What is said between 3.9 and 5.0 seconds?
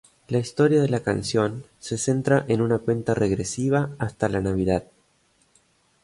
hasta la Navidad.